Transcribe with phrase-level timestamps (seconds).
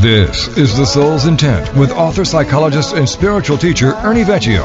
[0.00, 4.64] This is The Soul's Intent with author, psychologist, and spiritual teacher Ernie Vecchio.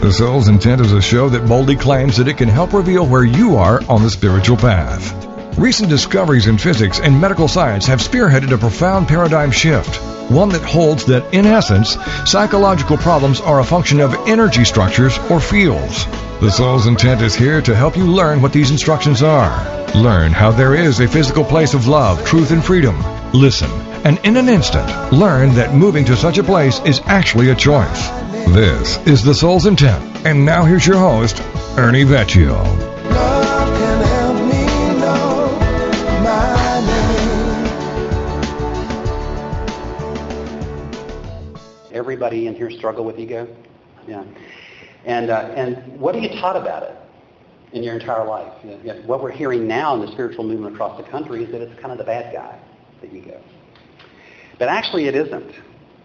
[0.00, 3.22] The Soul's Intent is a show that boldly claims that it can help reveal where
[3.22, 5.12] you are on the spiritual path.
[5.58, 9.96] Recent discoveries in physics and medical science have spearheaded a profound paradigm shift,
[10.30, 15.40] one that holds that, in essence, psychological problems are a function of energy structures or
[15.40, 16.06] fields.
[16.40, 19.62] The Soul's Intent is here to help you learn what these instructions are.
[19.94, 22.98] Learn how there is a physical place of love, truth, and freedom.
[23.34, 27.54] Listen and in an instant, learn that moving to such a place is actually a
[27.54, 28.08] choice.
[28.54, 30.26] This is the soul's intent.
[30.26, 31.40] And now here's your host,
[31.76, 32.58] Ernie Vecchio.
[41.92, 43.46] Everybody in here struggle with ego?
[44.08, 44.24] Yeah.
[45.04, 46.96] And, uh, and what are you taught about it
[47.72, 48.52] in your entire life?
[48.64, 51.60] You know, what we're hearing now in the spiritual movement across the country is that
[51.60, 52.58] it's kind of the bad guy,
[53.00, 53.40] the ego.
[54.60, 55.52] But actually it isn't.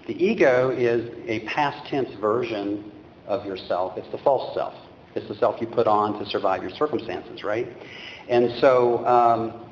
[0.08, 2.90] The ego is a past tense version
[3.28, 3.98] of yourself.
[3.98, 4.74] It's the false self.
[5.14, 7.68] It's the self you put on to survive your circumstances, right?
[8.30, 9.70] And so um,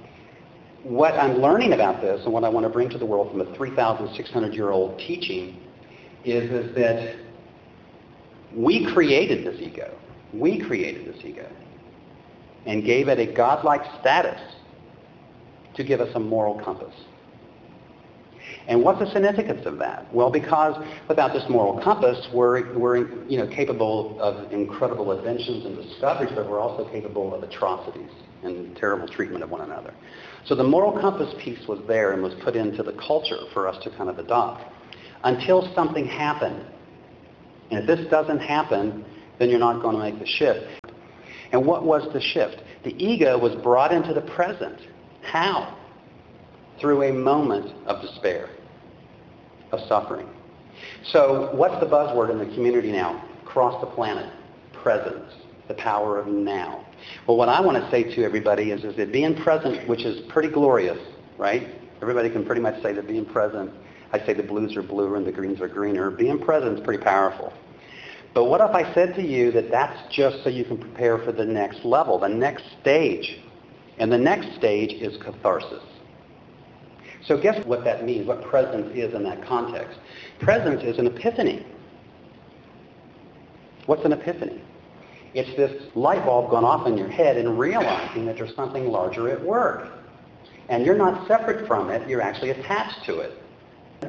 [0.83, 3.39] what I'm learning about this and what I want to bring to the world from
[3.39, 5.61] a 3,600-year-old teaching
[6.25, 7.15] is, is that
[8.53, 9.97] we created this ego.
[10.33, 11.49] We created this ego
[12.65, 14.41] and gave it a godlike status
[15.75, 16.93] to give us a moral compass.
[18.67, 20.13] And what's the significance of that?
[20.13, 20.75] Well, because
[21.07, 26.49] without this moral compass, we're, we're you know, capable of incredible inventions and discoveries, but
[26.49, 28.11] we're also capable of atrocities
[28.43, 29.93] and terrible treatment of one another.
[30.45, 33.81] So the moral compass piece was there and was put into the culture for us
[33.83, 34.63] to kind of adopt
[35.23, 36.65] until something happened.
[37.71, 39.05] And if this doesn't happen,
[39.39, 40.65] then you're not going to make the shift.
[41.51, 42.61] And what was the shift?
[42.83, 44.79] The ego was brought into the present.
[45.21, 45.77] How?
[46.79, 48.49] Through a moment of despair,
[49.71, 50.27] of suffering.
[51.05, 53.23] So what's the buzzword in the community now?
[53.43, 54.31] Across the planet,
[54.71, 55.31] presence,
[55.67, 56.85] the power of now.
[57.27, 60.25] Well, what I want to say to everybody is, is that being present, which is
[60.29, 60.99] pretty glorious,
[61.37, 61.67] right?
[62.01, 63.71] Everybody can pretty much say that being present,
[64.11, 66.11] I say the blues are bluer and the greens are greener.
[66.11, 67.53] Being present is pretty powerful.
[68.33, 71.31] But what if I said to you that that's just so you can prepare for
[71.31, 73.39] the next level, the next stage?
[73.99, 75.83] And the next stage is catharsis.
[77.25, 79.97] So guess what that means, what presence is in that context.
[80.39, 81.65] Presence is an epiphany.
[83.85, 84.61] What's an epiphany?
[85.33, 89.29] It's this light bulb going off in your head and realizing that there's something larger
[89.29, 89.87] at work.
[90.69, 93.33] And you're not separate from it, you're actually attached to it.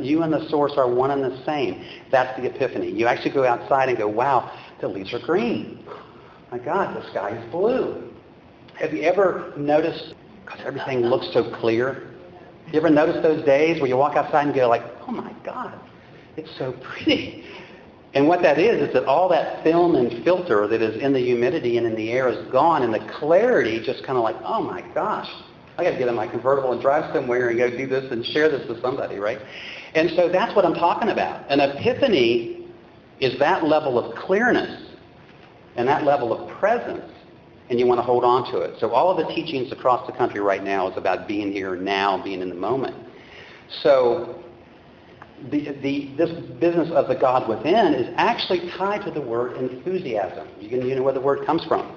[0.01, 1.85] You and the source are one and the same.
[2.11, 2.91] That's the epiphany.
[2.91, 4.51] You actually go outside and go, wow,
[4.81, 5.85] the leaves are green.
[6.51, 8.11] My God, the sky is blue.
[8.75, 10.15] Have you ever noticed,
[10.45, 12.11] because everything looks so clear,
[12.73, 15.79] you ever notice those days where you walk outside and go like, oh my God,
[16.37, 17.45] it's so pretty.
[18.15, 21.19] And what that is, is that all that film and filter that is in the
[21.19, 24.63] humidity and in the air is gone, and the clarity just kind of like, oh
[24.63, 25.29] my gosh,
[25.77, 28.25] I got to get in my convertible and drive somewhere and go do this and
[28.25, 29.41] share this with somebody, right?
[29.95, 31.51] And so that's what I'm talking about.
[31.51, 32.69] An epiphany
[33.21, 34.93] is that level of clearness
[35.77, 37.14] and that level of presence
[37.71, 38.79] and you want to hold on to it.
[38.79, 42.23] So all of the teachings across the country right now is about being here now,
[42.23, 42.95] being in the moment.
[43.83, 44.43] So
[45.51, 46.31] the, the, this
[46.61, 50.49] business of the God within is actually tied to the word enthusiasm.
[50.61, 51.97] You, can, you know where the word comes from.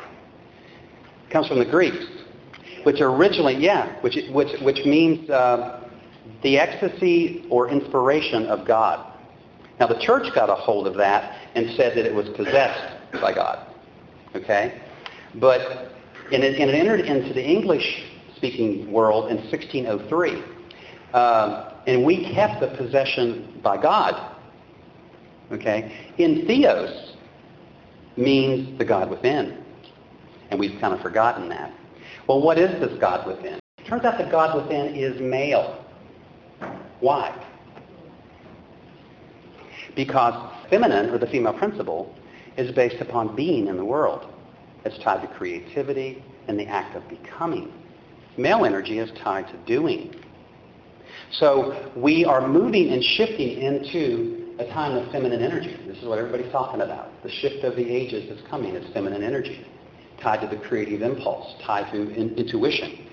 [1.28, 2.06] It comes from the Greeks,
[2.84, 5.90] which originally, yeah, which, which, which means uh,
[6.44, 9.14] the ecstasy or inspiration of God.
[9.80, 13.34] Now the church got a hold of that and said that it was possessed by
[13.34, 13.68] God.
[14.36, 14.82] Okay?
[15.40, 15.92] But
[16.32, 20.44] and it, and it entered into the English-speaking world in 1603.
[21.14, 24.36] Um, and we kept the possession by God.
[25.52, 26.14] Okay?
[26.20, 27.14] Entheos
[28.18, 29.64] means the God within.
[30.50, 31.74] And we've kind of forgotten that.
[32.28, 33.60] Well, what is this God within?
[33.78, 35.86] It turns out the God within is male.
[37.00, 37.34] Why?
[39.96, 40.34] Because
[40.70, 42.14] feminine, or the female principle,
[42.58, 44.34] is based upon being in the world.
[44.88, 47.74] It's tied to creativity and the act of becoming.
[48.38, 50.16] Male energy is tied to doing.
[51.34, 55.76] So we are moving and shifting into a time of feminine energy.
[55.88, 57.10] This is what everybody's talking about.
[57.22, 58.76] The shift of the ages is coming.
[58.76, 59.68] It's feminine energy,
[60.22, 63.10] tied to the creative impulse, tied to in- intuition,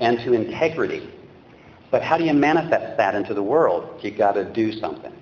[0.00, 1.12] and to integrity.
[1.90, 4.02] But how do you manifest that into the world?
[4.02, 5.12] You got to do something.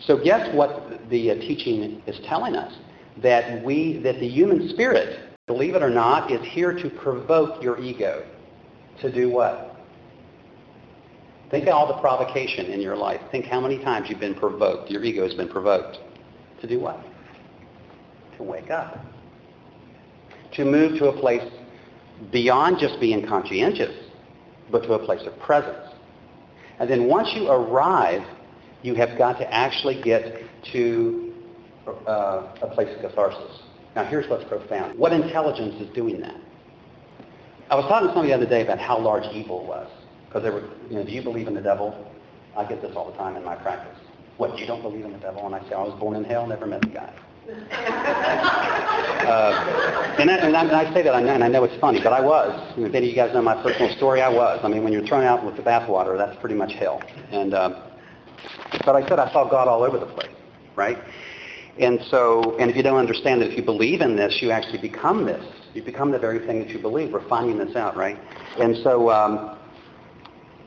[0.00, 2.74] So guess what the uh, teaching is telling us?
[3.22, 7.78] That we, that the human spirit, believe it or not, is here to provoke your
[7.80, 8.24] ego.
[9.00, 9.76] To do what?
[11.50, 13.20] Think of all the provocation in your life.
[13.30, 15.98] Think how many times you've been provoked, your ego has been provoked.
[16.60, 17.00] To do what?
[18.36, 18.98] To wake up.
[20.54, 21.48] To move to a place
[22.32, 23.94] beyond just being conscientious,
[24.70, 25.94] but to a place of presence.
[26.78, 28.22] And then once you arrive,
[28.82, 30.42] you have got to actually get
[30.72, 31.27] to
[32.06, 33.62] uh, a place of catharsis.
[33.96, 34.98] Now here's what's profound.
[34.98, 36.36] What intelligence is doing that?
[37.70, 39.88] I was talking to somebody the other day about how large evil was.
[40.26, 41.94] Because they were, you know, do you believe in the devil?
[42.56, 43.98] I get this all the time in my practice.
[44.36, 45.44] What, you don't believe in the devil?
[45.46, 47.12] And I say, I was born in hell, never met the guy.
[47.48, 47.52] uh,
[50.18, 52.20] and, I, and, I, and, I, say that, and I know it's funny, but I
[52.20, 52.76] was.
[52.76, 54.60] You know, if any of you guys know my personal story, I was.
[54.62, 57.02] I mean, when you're thrown out with the bathwater, that's pretty much hell.
[57.30, 57.86] And, uh,
[58.84, 60.34] but I said I saw God all over the place,
[60.76, 60.98] right?
[61.80, 64.78] And so, and if you don't understand that if you believe in this, you actually
[64.78, 65.44] become this.
[65.74, 67.12] You become the very thing that you believe.
[67.12, 68.18] We're finding this out, right?
[68.58, 69.58] And so, um,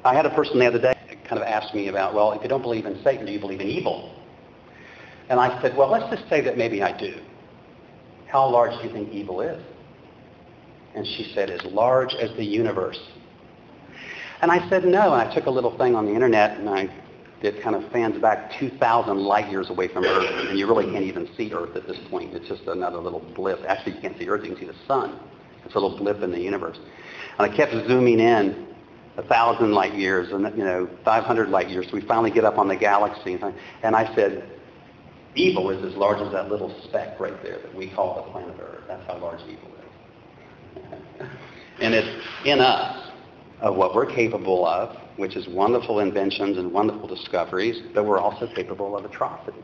[0.03, 0.95] I had a person the other day
[1.31, 3.61] kind of ask me about, well, if you don't believe in Satan, do you believe
[3.61, 4.13] in evil?
[5.29, 7.21] And I said, well, let's just say that maybe I do.
[8.27, 9.61] How large do you think evil is?
[10.95, 12.99] And she said, as large as the universe.
[14.41, 15.13] And I said, no.
[15.13, 16.89] And I took a little thing on the internet and I
[17.43, 21.03] it kind of fans back 2,000 light years away from Earth, and you really can't
[21.03, 22.33] even see Earth at this point.
[22.33, 23.59] It's just another little blip.
[23.67, 24.43] Actually, you can't see Earth.
[24.43, 25.19] You can see the sun.
[25.65, 26.77] It's a little blip in the universe.
[27.38, 28.67] And I kept zooming in
[29.17, 31.88] a thousand light years and you know 500 light years.
[31.88, 33.38] So we finally get up on the galaxy,
[33.83, 34.47] and I said,
[35.35, 38.55] evil is as large as that little speck right there that we call the planet
[38.59, 38.83] Earth.
[38.88, 41.27] That's how large evil is.
[41.81, 43.11] and it's in us
[43.61, 48.47] of what we're capable of, which is wonderful inventions and wonderful discoveries, but we're also
[48.55, 49.63] capable of atrocities.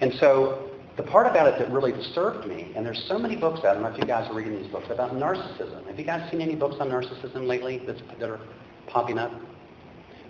[0.00, 3.60] And so the part about it that really disturbed me, and there's so many books
[3.60, 5.86] out, I don't know if you guys are reading these books, about narcissism.
[5.86, 8.40] Have you guys seen any books on narcissism lately that are
[8.88, 9.32] popping up.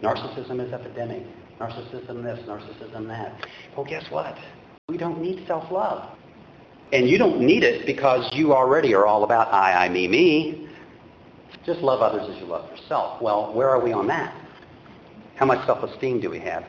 [0.03, 1.25] Narcissism is epidemic.
[1.59, 3.47] Narcissism this, narcissism that.
[3.77, 4.37] Well, guess what?
[4.89, 6.17] We don't need self-love.
[6.93, 10.69] And you don't need it because you already are all about I, I, me, me.
[11.67, 13.21] Just love others as you love yourself.
[13.21, 14.35] Well, where are we on that?
[15.39, 16.65] How much self-esteem do we have?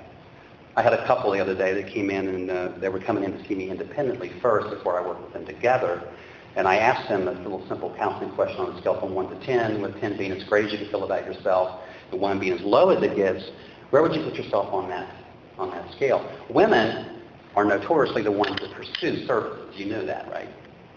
[0.75, 3.23] I had a couple the other day that came in and uh, they were coming
[3.23, 6.07] in to see me independently first before I worked with them together.
[6.55, 9.43] And I asked them a little simple counseling question on a scale from 1 to
[9.43, 11.81] 10, with 10 being as great as you can feel about yourself,
[12.11, 13.43] the 1 being as low as it gets.
[13.89, 15.15] Where would you put yourself on that,
[15.57, 16.23] on that scale?
[16.47, 17.23] Women
[17.55, 19.75] are notoriously the ones that pursue services.
[19.79, 20.49] You know that, right?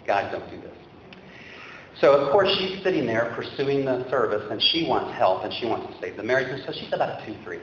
[0.06, 0.81] Guys don't do this.
[2.02, 5.66] So, of course, she's sitting there pursuing the service, and she wants help, and she
[5.66, 7.60] wants to save the marriage, and so she's about a 2-3.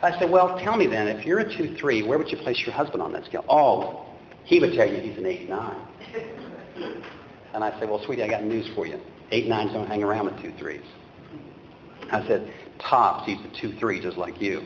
[0.00, 2.72] I said, well, tell me then, if you're a 2-3, where would you place your
[2.72, 3.44] husband on that scale?
[3.48, 4.06] Oh,
[4.44, 5.86] he would tell you he's an 8-9.
[7.54, 9.00] And I said, well, sweetie, I got news for you.
[9.32, 10.84] 8-9s don't hang around with 2-3s.
[12.12, 14.62] I said, tops, he's a 2-3 just like you.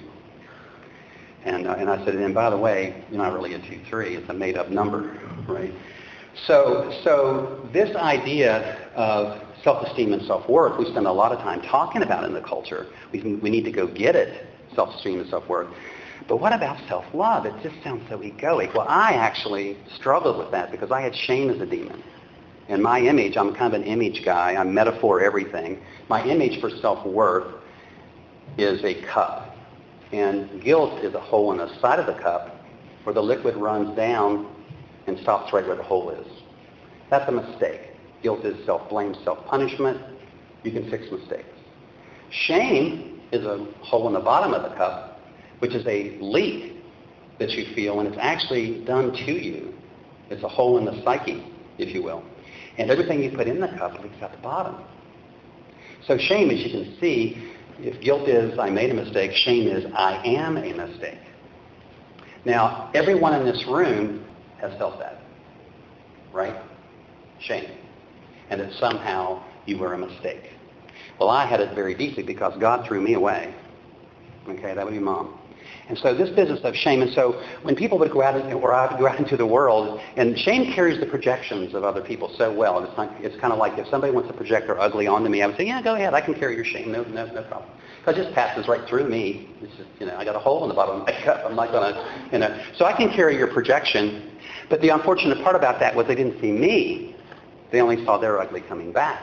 [1.44, 4.18] And, uh, and I said, and by the way, you're not really a 2-3.
[4.18, 5.16] It's a made-up number,
[5.48, 5.72] right?
[6.46, 12.02] So, so this idea of self-esteem and self-worth, we spend a lot of time talking
[12.02, 12.86] about in the culture.
[13.12, 15.68] We, we need to go get it, self-esteem and self-worth.
[16.28, 17.46] But what about self-love?
[17.46, 18.74] It just sounds so egoic.
[18.74, 22.02] Well, I actually struggled with that because I had shame as a demon.
[22.68, 24.54] And my image, I'm kind of an image guy.
[24.54, 25.82] I metaphor everything.
[26.08, 27.52] My image for self-worth
[28.56, 29.56] is a cup.
[30.12, 32.56] And guilt is a hole in the side of the cup
[33.04, 34.48] where the liquid runs down
[35.06, 36.26] and stops right where the hole is.
[37.10, 37.80] That's a mistake.
[38.22, 40.00] Guilt is self-blame, self-punishment.
[40.62, 41.48] You can fix mistakes.
[42.30, 45.12] Shame is a hole in the bottom of the cup
[45.62, 46.74] which is a leak
[47.38, 49.72] that you feel, and it's actually done to you.
[50.28, 51.46] It's a hole in the psyche,
[51.78, 52.24] if you will.
[52.78, 54.82] And everything you put in the cup leaks out the bottom.
[56.04, 59.84] So shame, as you can see, if guilt is I made a mistake, shame is
[59.94, 61.20] I am a mistake.
[62.44, 64.24] Now, everyone in this room
[64.62, 65.20] has felt that,
[66.32, 66.56] right?
[67.40, 67.70] Shame.
[68.48, 70.50] And that somehow you were a mistake.
[71.18, 73.54] Well, I had it very deeply because God threw me away.
[74.48, 75.38] Okay, that would be mom.
[75.88, 78.98] And so this business of shame, and so when people would go out, or out,
[78.98, 82.78] go out into the world, and shame carries the projections of other people so well.
[82.78, 85.28] and It's, not, it's kind of like if somebody wants to project their ugly onto
[85.28, 87.42] me, I would say, yeah, go ahead, I can carry your shame, no, no, no
[87.44, 87.68] problem.
[87.98, 89.48] Because it just passes right through me.
[89.60, 91.42] It's just, you know, I got a hole in the bottom of my cup.
[91.44, 92.64] I'm not going to, you know.
[92.76, 94.31] So I can carry your projection.
[94.72, 97.14] But the unfortunate part about that was they didn't see me.
[97.70, 99.22] They only saw their ugly coming back.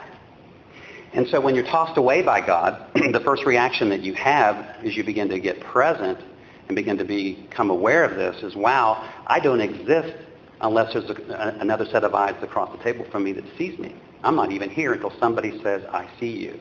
[1.12, 4.96] And so when you're tossed away by God, the first reaction that you have is
[4.96, 6.20] you begin to get present
[6.68, 10.16] and begin to become aware of this is, wow, I don't exist
[10.60, 13.96] unless there's a, another set of eyes across the table from me that sees me.
[14.22, 16.60] I'm not even here until somebody says, I see you.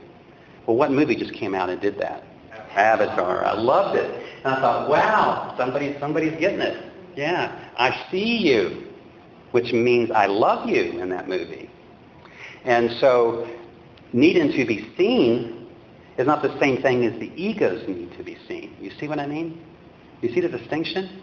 [0.65, 2.23] Well, what movie just came out and did that?
[2.71, 3.45] Avatar.
[3.45, 4.25] I loved it.
[4.43, 6.88] And I thought, wow, somebody, somebody's getting it.
[7.19, 8.87] Yeah, I see you,
[9.51, 11.69] which means I love you in that movie.
[12.63, 13.45] And so
[14.13, 15.67] needing to be seen
[16.17, 18.73] is not the same thing as the ego's need to be seen.
[18.79, 19.61] You see what I mean?
[20.21, 21.21] You see the distinction?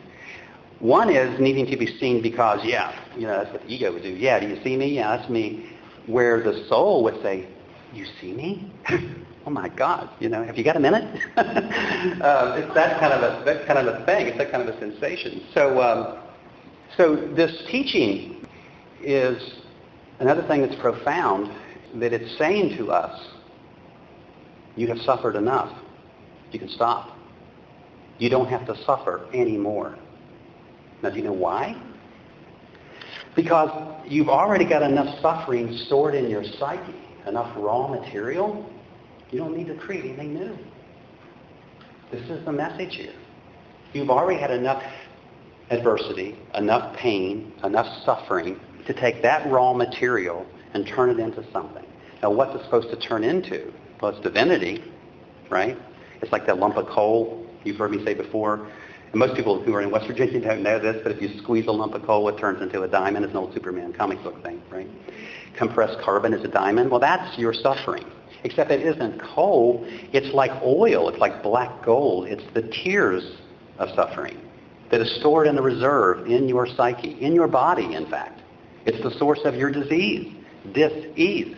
[0.80, 4.02] One is needing to be seen because, yeah, you know, that's what the ego would
[4.02, 4.10] do.
[4.10, 4.88] Yeah, do you see me?
[4.88, 5.70] Yeah, that's me.
[6.04, 7.48] Where the soul would say,
[7.94, 8.70] you see me?
[9.46, 11.04] oh my God, you know, have you got a minute?
[11.36, 14.26] uh, it's that kind of a that kind of a thing.
[14.26, 15.46] It's that kind of a sensation.
[15.54, 16.18] So, um,
[16.96, 18.44] so this teaching
[19.00, 19.40] is
[20.18, 21.52] another thing that's profound
[21.94, 23.28] that it's saying to us,
[24.74, 25.72] you have suffered enough.
[26.50, 27.16] You can stop.
[28.18, 29.96] You don't have to suffer anymore.
[31.02, 31.80] Now, do you know why?
[33.36, 33.70] Because
[34.08, 36.94] you've already got enough suffering stored in your psyche,
[37.26, 38.68] enough raw material.
[39.30, 40.56] You don't need to create anything new.
[42.10, 43.14] This is the message here.
[43.92, 44.82] You've already had enough
[45.70, 51.84] adversity, enough pain, enough suffering to take that raw material and turn it into something.
[52.22, 53.72] Now, what's it supposed to turn into?
[54.00, 54.84] Well, it's divinity,
[55.50, 55.76] right?
[56.22, 58.68] It's like that lump of coal you've heard me say before.
[59.10, 61.66] And most people who are in West Virginia don't know this, but if you squeeze
[61.66, 63.24] a lump of coal, it turns into a diamond.
[63.24, 64.88] It's an old Superman comic book thing, right?
[65.56, 66.90] Compressed carbon is a diamond.
[66.90, 68.04] Well, that's your suffering.
[68.44, 69.84] Except it isn't coal.
[70.12, 71.08] It's like oil.
[71.08, 72.28] It's like black gold.
[72.28, 73.36] It's the tears
[73.78, 74.38] of suffering
[74.90, 78.40] that is stored in the reserve in your psyche, in your body, in fact.
[78.84, 80.32] It's the source of your disease,
[80.72, 81.56] dis-ease.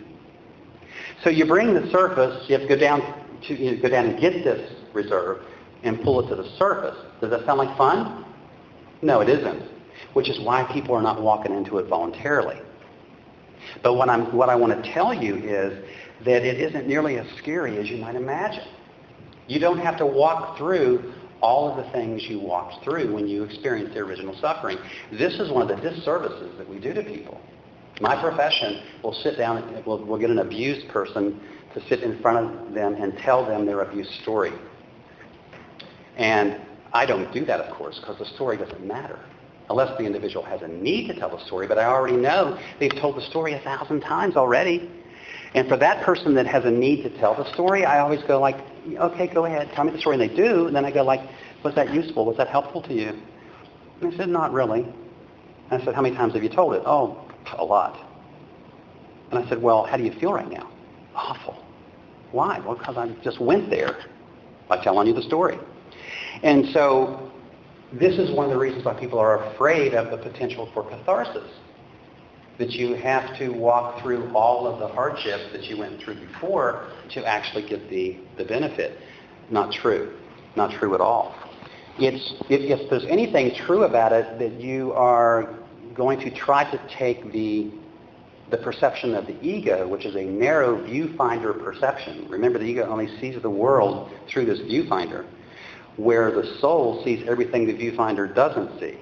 [1.23, 3.03] So you bring the surface, you have to go down
[3.47, 5.43] to you know, go down and get this reserve
[5.83, 6.97] and pull it to the surface.
[7.21, 8.25] Does that sound like fun?
[9.03, 9.63] No, it isn't.
[10.15, 12.61] Which is why people are not walking into it voluntarily.
[13.83, 15.85] But what, I'm, what I want to tell you is
[16.25, 18.67] that it isn't nearly as scary as you might imagine.
[19.47, 23.45] You don't have to walk through all of the things you walked through when you
[23.45, 24.77] experienced the original suffering.
[25.13, 27.41] This is one of the disservices that we do to people.
[28.01, 31.41] My profession will sit down, and we'll, we'll get an abused person
[31.75, 34.53] to sit in front of them and tell them their abuse story.
[36.17, 36.61] And
[36.93, 39.19] I don't do that, of course, because the story doesn't matter.
[39.71, 42.95] Unless the individual has a need to tell the story, but I already know they've
[43.01, 44.91] told the story a thousand times already.
[45.55, 48.41] And for that person that has a need to tell the story, I always go
[48.41, 48.57] like,
[48.87, 50.21] okay, go ahead, tell me the story.
[50.21, 51.21] And they do, and then I go like,
[51.65, 52.25] was that useful?
[52.25, 53.19] Was that helpful to you?
[54.01, 54.83] And they said, not really.
[55.71, 56.83] And I said, how many times have you told it?
[56.87, 58.07] Oh, a lot.
[59.31, 60.71] And I said, well, how do you feel right now?
[61.15, 61.63] Awful.
[62.33, 62.59] Why?
[62.61, 64.05] Well, because I just went there
[64.69, 65.59] by telling you the story.
[66.43, 67.33] And so
[67.93, 71.51] this is one of the reasons why people are afraid of the potential for catharsis.
[72.59, 76.89] That you have to walk through all of the hardships that you went through before
[77.11, 78.99] to actually get the, the benefit.
[79.51, 80.17] Not true.
[80.57, 81.35] Not true at all.
[81.99, 85.55] It's, if, if there's anything true about it, that you are
[85.95, 87.71] going to try to take the,
[88.51, 92.27] the perception of the ego, which is a narrow viewfinder perception.
[92.29, 95.27] Remember, the ego only sees the world through this viewfinder,
[95.99, 98.99] where the soul sees everything the viewfinder doesn't see.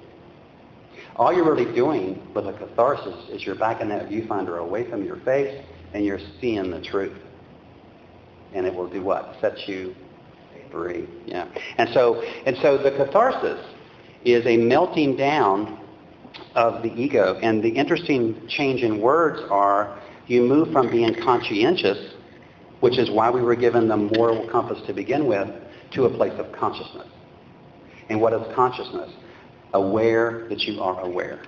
[1.15, 5.17] All you're really doing with a catharsis is you're backing that viewfinder away from your
[5.17, 5.63] face
[5.93, 7.17] and you're seeing the truth.
[8.53, 9.35] And it will do what?
[9.39, 9.95] Set you
[10.71, 11.07] free.
[11.25, 11.47] Yeah.
[11.77, 13.63] And so, and so the catharsis
[14.25, 15.79] is a melting down
[16.55, 17.39] of the ego.
[17.41, 22.13] And the interesting change in words are you move from being conscientious,
[22.79, 25.49] which is why we were given the moral compass to begin with,
[25.91, 27.07] to a place of consciousness.
[28.09, 29.11] And what is consciousness?
[29.73, 31.41] Aware that you are aware.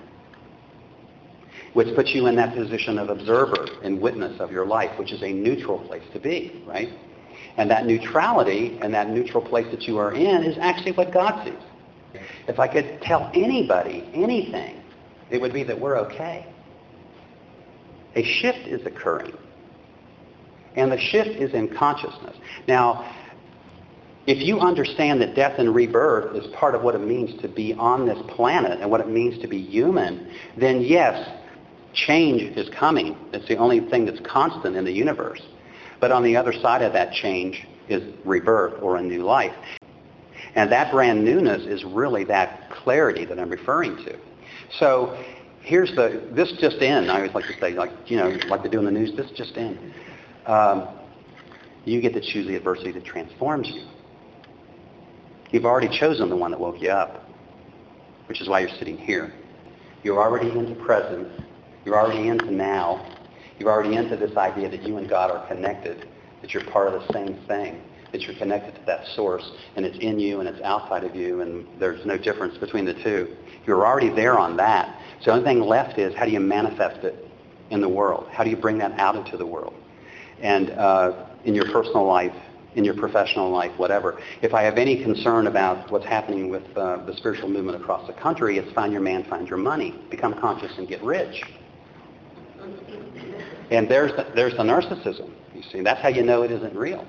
[1.72, 5.22] Which puts you in that position of observer and witness of your life, which is
[5.22, 6.88] a neutral place to be, right?
[7.56, 11.44] And that neutrality and that neutral place that you are in is actually what God
[11.44, 12.22] sees.
[12.48, 14.80] If I could tell anybody anything
[15.30, 16.46] it would be that we're okay.
[18.16, 19.32] A shift is occurring.
[20.76, 22.36] And the shift is in consciousness.
[22.66, 23.14] Now,
[24.30, 27.74] if you understand that death and rebirth is part of what it means to be
[27.74, 31.28] on this planet and what it means to be human, then yes,
[31.94, 33.16] change is coming.
[33.32, 35.42] It's the only thing that's constant in the universe.
[35.98, 39.56] But on the other side of that change is rebirth or a new life.
[40.54, 44.16] And that brand newness is really that clarity that I'm referring to.
[44.78, 45.20] So
[45.60, 48.68] here's the, this just in, I always like to say, like, you know, like they
[48.68, 49.92] do in the news, this just in.
[50.46, 50.88] Um,
[51.84, 53.89] you get to choose the adversity that transforms you.
[55.52, 57.28] You've already chosen the one that woke you up,
[58.26, 59.32] which is why you're sitting here.
[60.02, 61.28] You're already into presence.
[61.84, 63.06] You're already into now.
[63.58, 66.08] You're already into this idea that you and God are connected,
[66.40, 67.82] that you're part of the same thing.
[68.12, 71.40] that you're connected to that source, and it's in you and it's outside of you,
[71.40, 73.36] and there's no difference between the two.
[73.66, 75.00] You're already there on that.
[75.20, 77.28] So the only thing left is how do you manifest it
[77.70, 78.28] in the world?
[78.32, 79.74] How do you bring that out into the world?
[80.40, 82.34] And uh, in your personal life,
[82.74, 84.20] in your professional life, whatever.
[84.42, 88.12] If I have any concern about what's happening with uh, the spiritual movement across the
[88.12, 91.42] country, it's find your man, find your money, become conscious and get rich.
[93.70, 95.80] And there's the, there's the narcissism, you see.
[95.80, 97.06] That's how you know it isn't real.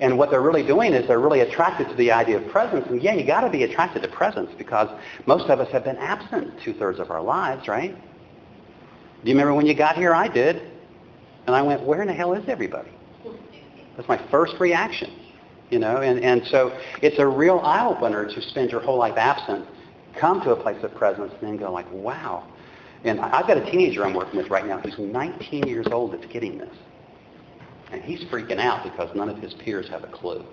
[0.00, 2.86] And what they're really doing is they're really attracted to the idea of presence.
[2.88, 4.88] And yeah, you got to be attracted to presence because
[5.26, 7.94] most of us have been absent two-thirds of our lives, right?
[7.94, 10.14] Do you remember when you got here?
[10.14, 10.62] I did.
[11.46, 12.90] And I went, where in the hell is everybody?
[13.98, 15.10] That's my first reaction,
[15.70, 15.96] you know.
[15.96, 19.66] And, and so it's a real eye-opener to spend your whole life absent,
[20.14, 22.46] come to a place of presence, and then go like, wow.
[23.02, 26.26] And I've got a teenager I'm working with right now who's 19 years old that's
[26.26, 26.74] getting this.
[27.90, 30.44] And he's freaking out because none of his peers have a clue.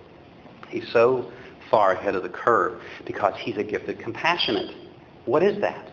[0.70, 1.32] He's so
[1.70, 4.75] far ahead of the curve because he's a gifted compassionate.
[5.25, 5.92] What is that?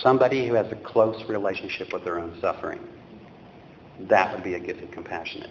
[0.00, 2.80] Somebody who has a close relationship with their own suffering.
[4.00, 5.50] That would be a gifted compassionate.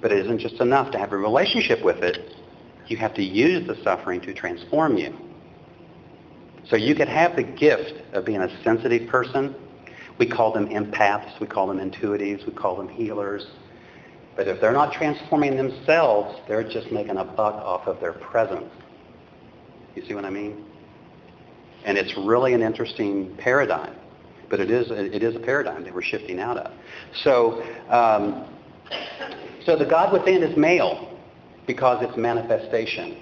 [0.00, 2.34] But it isn't just enough to have a relationship with it.
[2.88, 5.16] You have to use the suffering to transform you.
[6.68, 9.54] So you could have the gift of being a sensitive person
[10.18, 11.40] we call them empaths.
[11.40, 12.46] We call them intuitives.
[12.46, 13.46] We call them healers.
[14.36, 18.70] But if they're not transforming themselves, they're just making a buck off of their presence.
[19.94, 20.64] You see what I mean?
[21.84, 23.94] And it's really an interesting paradigm.
[24.54, 26.70] But it is, it is a paradigm that we're shifting out of.
[27.24, 28.48] So, um,
[29.66, 31.18] so the God within is male
[31.66, 33.16] because it's manifestation.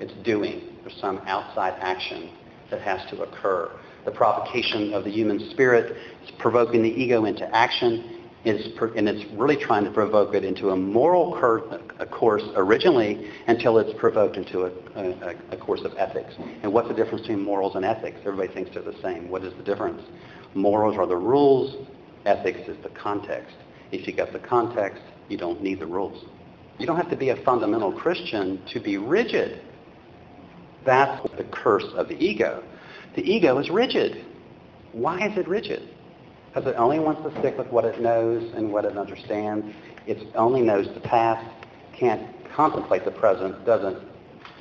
[0.00, 0.62] It's doing.
[0.80, 2.30] There's some outside action
[2.70, 3.70] that has to occur
[4.06, 5.98] the provocation of the human spirit.
[6.22, 8.16] It's provoking the ego into action.
[8.46, 11.34] It's and it's really trying to provoke it into a moral
[11.98, 16.32] a course originally until it's provoked into a, a, a course of ethics.
[16.62, 18.16] And what's the difference between morals and ethics?
[18.24, 19.28] Everybody thinks they're the same.
[19.28, 20.00] What is the difference?
[20.54, 21.86] Morals are the rules.
[22.26, 23.56] Ethics is the context.
[23.92, 26.24] If you get the context, you don't need the rules.
[26.78, 29.62] You don't have to be a fundamental Christian to be rigid.
[30.84, 32.62] That's the curse of the ego.
[33.16, 34.24] The ego is rigid.
[34.92, 35.88] Why is it rigid?
[36.48, 39.66] Because it only wants to stick with what it knows and what it understands.
[40.06, 41.46] It only knows the past,
[41.92, 43.98] can't contemplate the present, doesn't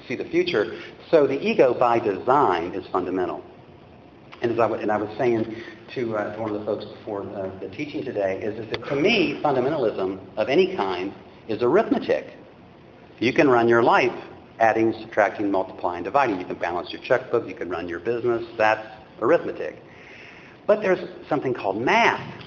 [0.08, 0.80] see the future.
[1.10, 3.44] So the ego by design is fundamental.
[4.42, 5.56] And as I, and I was saying
[5.96, 8.96] to, uh, to one of the folks before uh, the teaching today, is, that to
[8.96, 11.14] me, fundamentalism of any kind
[11.48, 12.38] is arithmetic.
[13.20, 14.14] You can run your life
[14.60, 16.40] adding, subtracting, multiplying, dividing.
[16.40, 17.48] You can balance your checkbook.
[17.48, 18.46] You can run your business.
[18.58, 18.86] That's
[19.22, 19.82] arithmetic.
[20.68, 22.44] But there's something called math,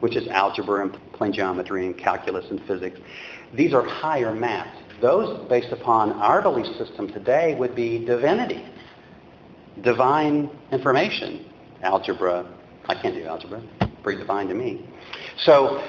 [0.00, 2.98] which is algebra and plane geometry and calculus and physics.
[3.54, 4.76] These are higher maths.
[5.00, 8.66] Those, based upon our belief system today, would be divinity,
[9.82, 11.44] divine information,
[11.82, 12.46] algebra.
[12.88, 13.62] I can't do algebra.
[14.02, 14.88] Pretty divine to me.
[15.38, 15.82] So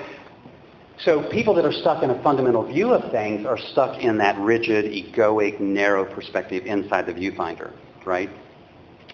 [1.05, 4.37] so people that are stuck in a fundamental view of things are stuck in that
[4.37, 7.71] rigid, egoic, narrow perspective inside the viewfinder,
[8.05, 8.29] right?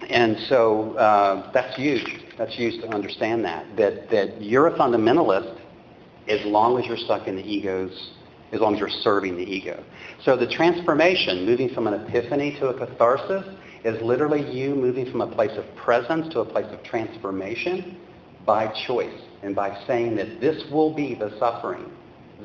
[0.09, 2.23] And so uh, that's huge.
[2.39, 5.59] That's huge to understand that, that, that you're a fundamentalist
[6.27, 8.09] as long as you're stuck in the egos,
[8.51, 9.83] as long as you're serving the ego.
[10.23, 13.45] So the transformation, moving from an epiphany to a catharsis,
[13.85, 17.95] is literally you moving from a place of presence to a place of transformation
[18.43, 21.85] by choice and by saying that this will be the suffering.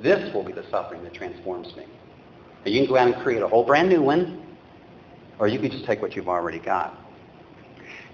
[0.02, 1.86] This will be the suffering that transforms me.
[2.66, 4.44] You can go out and create a whole brand new one,
[5.38, 6.94] or you can just take what you've already got.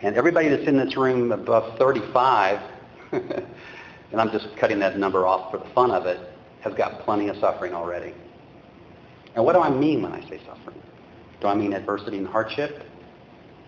[0.02, 2.60] And everybody that's in this room above 35,
[3.12, 6.20] and I'm just cutting that number off for the fun of it,
[6.60, 8.14] has got plenty of suffering already.
[9.34, 10.80] And what do I mean when I say suffering?
[11.40, 12.84] Do I mean adversity and hardship?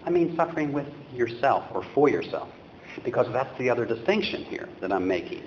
[0.05, 2.49] I mean suffering with yourself or for yourself
[3.05, 5.43] because that's the other distinction here that I'm making.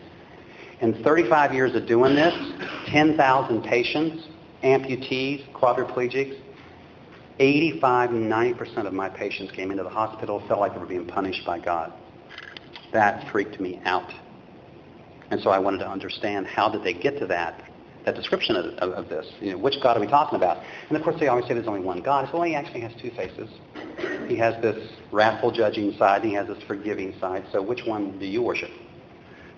[0.82, 2.34] In 35 years of doing this,
[2.88, 4.28] 10,000 patients,
[4.64, 6.40] amputees, quadriplegics,
[7.40, 11.46] 85, 90% of my patients came into the hospital, felt like they were being punished
[11.46, 11.94] by God.
[12.94, 14.12] That freaked me out.
[15.32, 17.64] And so I wanted to understand how did they get to that,
[18.06, 19.28] that description of, of, of this.
[19.40, 20.64] You know, which God are we talking about?
[20.90, 22.30] And of course they always say there's only one God.
[22.34, 23.50] Well, he actually has two faces.
[24.28, 27.46] He has this wrathful judging side, and he has this forgiving side.
[27.52, 28.72] So which one do you worship?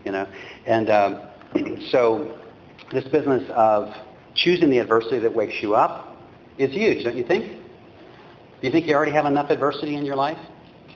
[0.05, 0.27] You know,
[0.65, 1.21] and um,
[1.89, 2.37] so
[2.91, 3.93] this business of
[4.35, 6.17] choosing the adversity that wakes you up
[6.57, 7.45] is huge, don't you think?
[8.63, 10.37] Do you think you already have enough adversity in your life?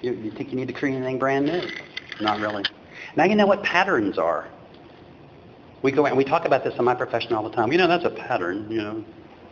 [0.02, 1.62] You, you think you need to create anything brand new?
[2.22, 2.64] Not really.
[3.16, 4.48] Now you know what patterns are.
[5.84, 7.72] We go and we talk about this in my profession all the time.
[7.72, 9.04] You know, that's a pattern, you know.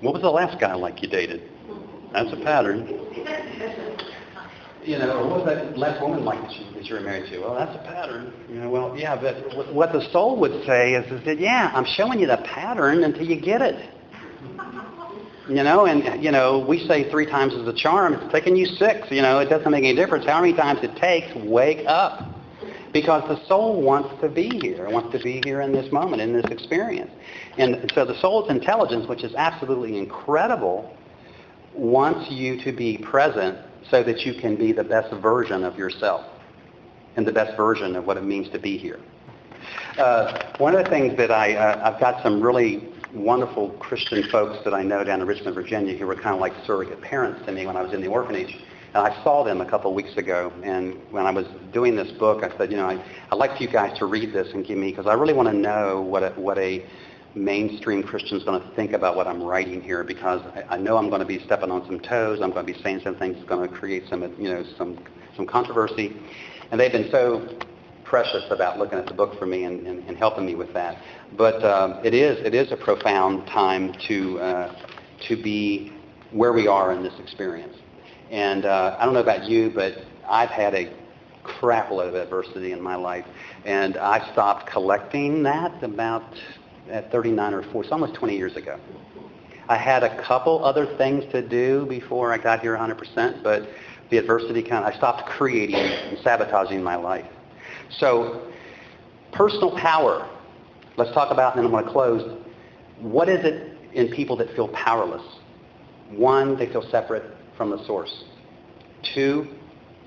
[0.02, 1.50] What was the last guy like you dated?
[2.14, 2.88] That's a pattern.
[4.84, 7.40] You know, what was that last woman like that you, that you were married to?
[7.40, 8.32] Well, that's a pattern.
[8.48, 11.86] You know, well, yeah, but what the soul would say is, is that, yeah, I'm
[11.86, 13.90] showing you the pattern until you get it.
[15.50, 18.14] You know, and, you know, we say three times is the charm.
[18.14, 19.08] It's taking you six.
[19.12, 21.28] You know, it doesn't make any difference how many times it takes.
[21.36, 22.35] Wake up.
[22.96, 26.32] Because the soul wants to be here, wants to be here in this moment, in
[26.32, 27.12] this experience.
[27.58, 30.96] And so the soul's intelligence, which is absolutely incredible,
[31.74, 33.58] wants you to be present
[33.92, 36.26] so that you can be the best version of yourself
[37.18, 39.02] and the best version of what it means to be here.
[39.98, 44.64] Uh, one of the things that I, uh, I've got some really wonderful Christian folks
[44.64, 47.52] that I know down in Richmond, Virginia, who were kind of like surrogate parents to
[47.52, 48.58] me when I was in the orphanage.
[48.96, 52.46] And I saw them a couple weeks ago, and when I was doing this book,
[52.46, 54.78] I said, you know, I, I'd like for you guys to read this and give
[54.78, 56.86] me, because I really want to know what a, what a
[57.36, 60.96] mainstream Christian is going to think about what I'm writing here, because I, I know
[60.96, 62.40] I'm going to be stepping on some toes.
[62.42, 64.98] I'm going to be saying some things that's going to create some, you know, some,
[65.36, 66.16] some controversy.
[66.72, 67.50] And they've been so
[68.06, 71.04] precious about looking at the book for me and, and, and helping me with that.
[71.34, 74.76] But um, it is it is a profound time to uh,
[75.28, 75.92] to be
[76.32, 77.76] where we are in this experience.
[78.32, 79.94] And uh, I don't know about you, but
[80.28, 80.92] I've had a
[81.44, 83.26] crap load of adversity in my life,
[83.66, 86.24] and I stopped collecting that about
[86.90, 88.80] at 39 or 40, almost 20 years ago.
[89.68, 93.68] I had a couple other things to do before I got here 100%, but
[94.10, 97.26] the adversity kind of, I stopped creating and sabotaging my life.
[97.98, 98.52] So
[99.32, 100.30] personal power.
[100.98, 102.42] Let's talk about, and then I'm going to close.
[103.00, 105.24] What is it in people that feel powerless?
[106.12, 107.24] One, they feel separate
[107.58, 108.24] from the source.
[109.14, 109.48] Two,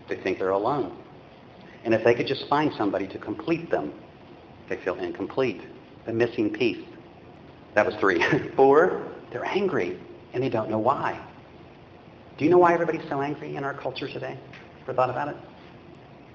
[0.09, 0.97] they think they're alone.
[1.85, 3.93] And if they could just find somebody to complete them,
[4.69, 5.63] they feel incomplete.
[6.07, 6.85] The missing piece.
[7.75, 8.23] That was three.
[8.57, 9.99] Four, they're angry
[10.33, 11.25] and they don't know why.
[12.39, 14.39] Do you know why everybody's so angry in our culture today?
[14.83, 15.37] Ever thought about it?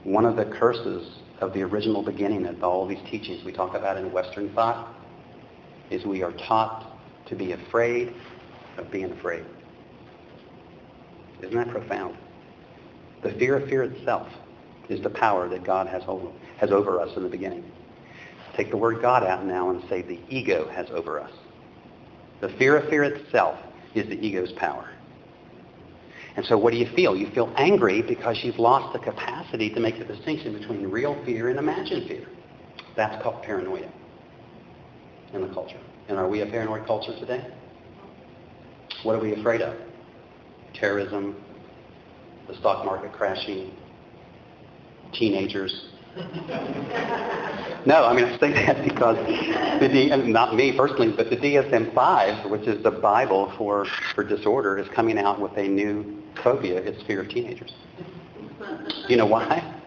[0.04, 3.98] One of the curses of the original beginning of all these teachings we talk about
[3.98, 4.94] in Western thought
[5.90, 6.98] is we are taught
[7.28, 8.14] to be afraid
[8.78, 9.46] of being afraid.
[11.44, 12.18] Isn't that profound?
[13.22, 14.28] The fear of fear itself
[14.90, 17.70] is the power that God has over, has over us in the beginning.
[18.56, 21.32] Take the word God out now and say the ego has over us.
[22.42, 23.58] The fear of fear itself
[23.96, 24.90] is the ego's power.
[26.36, 27.16] And so what do you feel?
[27.16, 31.50] You feel angry because you've lost the capacity to make the distinction between real fear
[31.50, 32.28] and imagined fear.
[32.96, 33.92] That's called paranoia
[35.34, 35.80] in the culture.
[36.08, 37.46] And are we a paranoid culture today?
[39.04, 39.76] What are we afraid of?
[40.84, 41.42] Terrorism,
[42.50, 43.72] the stock market crashing,
[45.14, 45.86] teenagers.
[47.86, 49.16] no, I mean, I say that because
[49.80, 54.78] the D, not me personally, but the DSM-5, which is the Bible for, for disorder,
[54.78, 56.80] is coming out with a new phobia.
[56.80, 57.72] It's fear of teenagers.
[59.08, 59.82] You know why?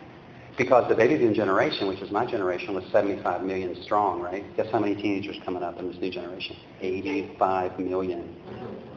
[0.57, 4.45] Because the baby boom generation, which is my generation, was 75 million strong, right?
[4.57, 6.57] Guess how many teenagers coming up in this new generation?
[6.81, 8.35] 85 million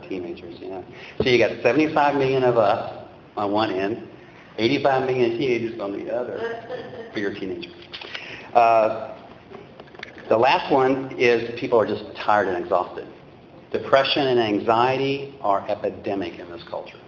[0.09, 0.81] teenagers, yeah.
[1.19, 4.07] So you got 75 million of us on one end,
[4.57, 7.73] 85 million teenagers on the other for your teenagers.
[8.53, 9.15] Uh,
[10.27, 13.07] the last one is people are just tired and exhausted.
[13.71, 16.99] Depression and anxiety are epidemic in this culture.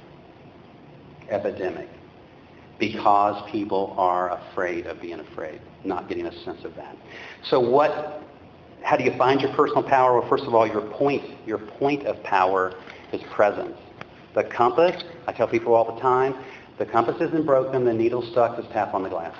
[1.29, 1.89] Epidemic.
[2.79, 6.95] Because people are afraid of being afraid, not getting a sense of that.
[7.45, 8.23] So what,
[8.83, 10.19] how do you find your personal power?
[10.19, 12.73] Well, first of all, your point, your point of power
[13.13, 13.77] is presence.
[14.35, 16.35] The compass, I tell people all the time,
[16.77, 19.35] the compass isn't broken, the needle's stuck, just tap on the glass.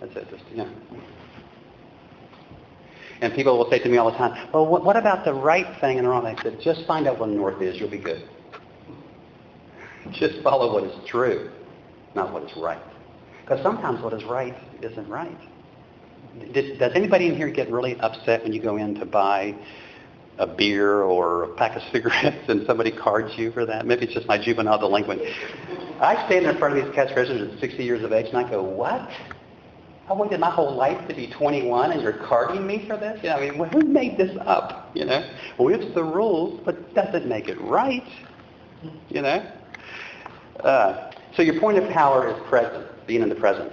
[0.00, 0.30] That's it.
[0.30, 0.68] Just, yeah.
[3.20, 5.66] And people will say to me all the time, well, what, what about the right
[5.80, 6.26] thing and the wrong?
[6.26, 8.28] I said, just find out what north is, you'll be good.
[10.12, 11.50] Just follow what is true,
[12.14, 12.82] not what is right.
[13.40, 15.38] Because sometimes what is right isn't right.
[16.52, 19.54] Did, does anybody in here get really upset when you go in to buy
[20.38, 23.86] a beer or a pack of cigarettes and somebody cards you for that.
[23.86, 25.22] Maybe it's just my juvenile delinquent.
[26.00, 28.48] I stand in front of these cash registers at 60 years of age and I
[28.48, 29.08] go, what?
[30.08, 33.18] I waited my whole life to be 21 and you're carding me for this?
[33.22, 34.90] You know, I mean, who made this up?
[34.94, 35.26] You know,
[35.58, 38.06] well, it's the rules, but doesn't make it right.
[39.08, 39.50] You know?
[40.60, 43.72] Uh, so your point of power is present, being in the present.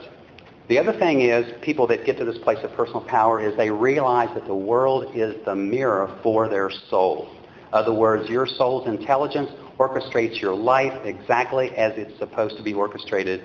[0.72, 3.70] The other thing is people that get to this place of personal power is they
[3.70, 7.30] realize that the world is the mirror for their soul.
[7.50, 12.74] In other words, your soul's intelligence orchestrates your life exactly as it's supposed to be
[12.74, 13.44] orchestrated.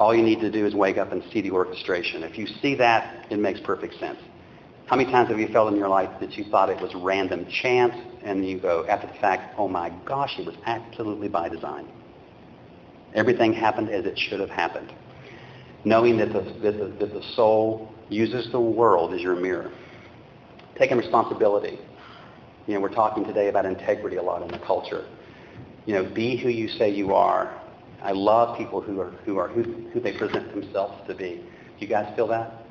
[0.00, 2.22] All you need to do is wake up and see the orchestration.
[2.22, 4.18] If you see that, it makes perfect sense.
[4.86, 7.44] How many times have you felt in your life that you thought it was random
[7.50, 11.86] chance and you go after the fact, oh my gosh, it was absolutely by design.
[13.12, 14.90] Everything happened as it should have happened.
[15.84, 19.72] Knowing that the, that the, that the soul uses the world as your mirror.
[20.78, 21.78] Taking responsibility.
[22.66, 25.06] You know, we're talking today about integrity a lot in the culture.
[25.86, 27.60] You know, be who you say you are.
[28.02, 31.44] I love people who are who are who, who they present themselves to be.
[31.78, 32.62] Do you guys feel that?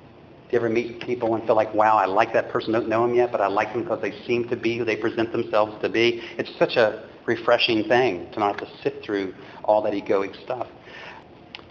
[0.51, 3.07] Do you ever meet people and feel like, wow, I like that person, don't know
[3.07, 5.81] them yet, but I like them because they seem to be who they present themselves
[5.81, 6.21] to be?
[6.37, 10.67] It's such a refreshing thing to not have to sit through all that egoic stuff.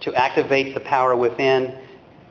[0.01, 1.77] To activate the power within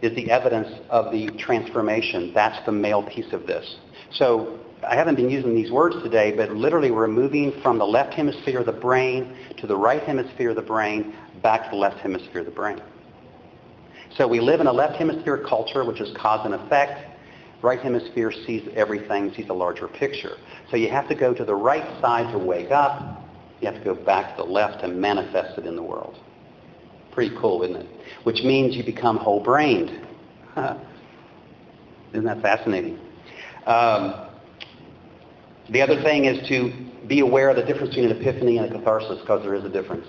[0.03, 2.33] is the evidence of the transformation.
[2.35, 3.77] That's the male piece of this.
[4.13, 8.15] So I haven't been using these words today, but literally we're moving from the left
[8.15, 11.99] hemisphere of the brain to the right hemisphere of the brain, back to the left
[11.99, 12.81] hemisphere of the brain.
[14.17, 17.07] So we live in a left hemisphere culture, which is cause and effect.
[17.63, 20.39] Right hemisphere sees everything, sees a larger picture.
[20.71, 23.23] So you have to go to the right side to wake up.
[23.61, 26.19] You have to go back to the left to manifest it in the world.
[27.13, 27.87] Pretty cool, isn't it?
[28.25, 29.91] Which means you become whole-brained.
[32.13, 32.99] isn't that fascinating?
[33.67, 34.29] Um,
[35.71, 36.73] the other thing is to
[37.07, 39.69] be aware of the difference between an epiphany and a catharsis, because there is a
[39.69, 40.07] difference.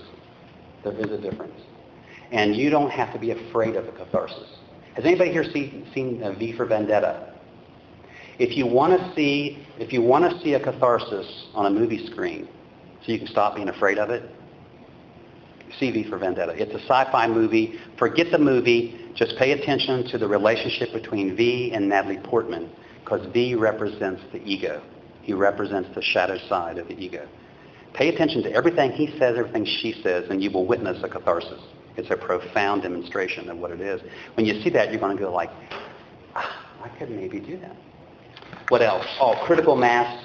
[0.84, 1.60] There is a difference.
[2.30, 4.48] And you don't have to be afraid of a catharsis.
[4.94, 7.32] Has anybody here see, seen V for Vendetta?
[8.38, 12.06] If you want to see, if you want to see a catharsis on a movie
[12.06, 12.48] screen,
[13.04, 14.28] so you can stop being afraid of it,
[15.78, 16.52] see V for Vendetta.
[16.52, 17.78] It's a sci-fi movie.
[17.98, 19.10] Forget the movie.
[19.14, 22.70] Just pay attention to the relationship between V and Natalie Portman,
[23.04, 24.82] because V represents the ego.
[25.22, 27.28] He represents the shadow side of the ego.
[27.94, 31.60] Pay attention to everything he says, everything she says, and you will witness a catharsis.
[31.96, 34.00] It's a profound demonstration of what it is.
[34.34, 35.50] When you see that, you're going to go like,
[36.34, 37.76] ah, I could maybe do that.
[38.68, 39.04] What else?
[39.20, 40.24] Oh, critical mass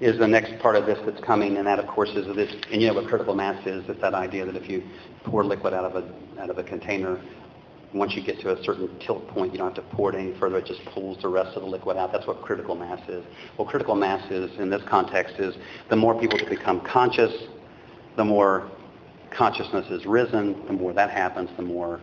[0.00, 2.54] is the next part of this that's coming, and that, of course, is this.
[2.70, 3.84] And you know what critical mass is?
[3.88, 4.82] It's that idea that if you
[5.24, 7.20] pour liquid out of a out of a container,
[7.94, 10.38] once you get to a certain tilt point, you don't have to pour it any
[10.38, 10.58] further.
[10.58, 12.12] It just pulls the rest of the liquid out.
[12.12, 13.24] That's what critical mass is.
[13.58, 15.56] Well, critical mass is, in this context, is
[15.88, 17.32] the more people become conscious,
[18.16, 18.70] the more
[19.30, 20.66] consciousness is risen.
[20.66, 22.00] The more that happens, the more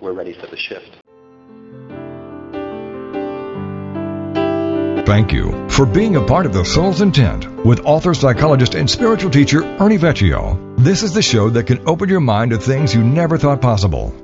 [0.00, 1.03] we're ready for the shift.
[5.06, 9.30] Thank you for being a part of The Soul's Intent with author, psychologist, and spiritual
[9.30, 10.78] teacher Ernie Vecchio.
[10.78, 14.23] This is the show that can open your mind to things you never thought possible.